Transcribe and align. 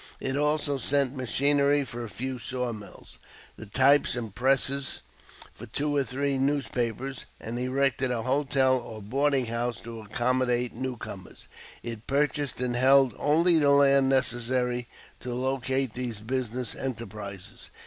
It 0.19 0.35
also 0.35 0.79
sent 0.79 1.15
machinery 1.15 1.85
for 1.85 2.03
a 2.03 2.09
few 2.09 2.39
saw 2.39 2.73
mills, 2.73 3.19
the 3.55 3.67
types 3.67 4.15
and 4.15 4.33
presses 4.33 5.03
for 5.53 5.67
two 5.67 5.95
or 5.95 6.03
three 6.03 6.39
newspapers, 6.39 7.27
and 7.39 7.59
erected 7.59 8.09
a 8.09 8.23
hotel 8.23 8.79
or 8.79 9.03
boarding 9.03 9.45
house 9.45 9.79
to 9.81 10.01
accommodate 10.01 10.73
newcomers. 10.73 11.47
It 11.83 12.07
purchased 12.07 12.59
and 12.61 12.75
held 12.75 13.13
only 13.19 13.59
the 13.59 13.69
land 13.69 14.09
necessary 14.09 14.87
to 15.19 15.35
locate 15.35 15.93
these 15.93 16.19
business 16.19 16.73
enterprises. 16.75 17.69